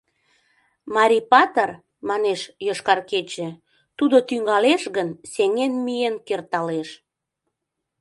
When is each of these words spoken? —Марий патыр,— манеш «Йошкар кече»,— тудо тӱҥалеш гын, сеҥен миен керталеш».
—Марий 0.95 1.23
патыр,— 1.31 1.69
манеш 2.07 2.41
«Йошкар 2.67 2.99
кече»,— 3.09 3.47
тудо 3.97 4.17
тӱҥалеш 4.29 4.83
гын, 4.95 5.09
сеҥен 5.33 5.73
миен 5.85 6.15
керталеш». 6.27 6.89